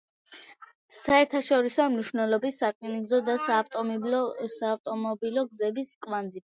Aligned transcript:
საერთაშორისო 0.99 1.85
მნიშვნელობის 1.97 2.57
სარკინიგზო 2.63 3.21
და 3.31 3.39
საავტომობილო 3.47 5.47
გზების 5.55 5.99
კვანძი. 6.09 6.37